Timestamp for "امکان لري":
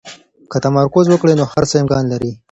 1.81-2.31